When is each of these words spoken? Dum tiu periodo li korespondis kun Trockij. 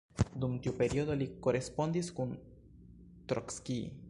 Dum 0.43 0.55
tiu 0.67 0.73
periodo 0.79 1.17
li 1.19 1.27
korespondis 1.49 2.11
kun 2.21 2.35
Trockij. 3.33 3.83